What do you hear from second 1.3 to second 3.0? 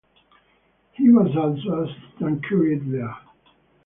also assistant curate